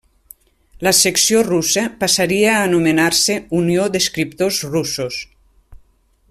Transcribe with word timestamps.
La 0.85 0.93
secció 0.99 1.43
russa 1.47 1.83
passaria 2.03 2.49
a 2.55 2.63
anomenar-se 2.69 3.37
Unió 3.59 3.87
d'Escriptors 3.97 4.63
Russos. 4.73 5.21